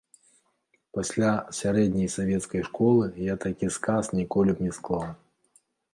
[0.97, 5.05] Пасля сярэдняй савецкай школы я такі сказ ніколі б не склаў.